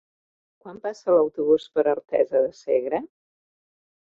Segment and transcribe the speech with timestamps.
[0.63, 3.03] Quan passa l'autobús per Artesa de Segre?